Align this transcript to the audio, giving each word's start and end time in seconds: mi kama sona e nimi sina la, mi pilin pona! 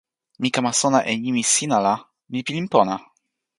mi 0.41 0.49
kama 0.55 0.71
sona 0.81 0.99
e 1.11 1.13
nimi 1.23 1.41
sina 1.53 1.77
la, 1.85 1.93
mi 2.31 2.39
pilin 2.45 2.67
pona! 2.73 2.95